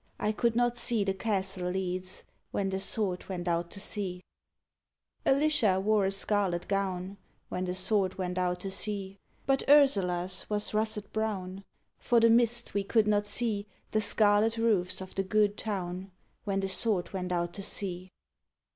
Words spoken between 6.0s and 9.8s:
a scarlet gown, When the Sword went out to sea, But